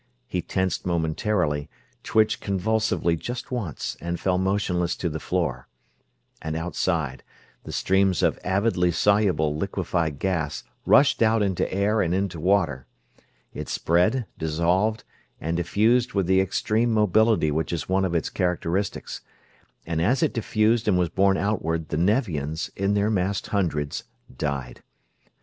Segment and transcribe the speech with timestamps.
[0.25, 1.69] He tensed momentarily,
[2.01, 5.67] twitched convulsively just once, and fell motionless to the floor.
[6.41, 7.21] And outside,
[7.65, 12.87] the streams of avidly soluble liquefied gas rushed out into air and into water.
[13.53, 15.03] It spread, dissolved,
[15.39, 19.21] and diffused with the extreme mobility which is one of its characteristics;
[19.85, 24.05] and as it diffused and was borne outward the Nevians, in their massed hundreds,
[24.35, 24.81] died.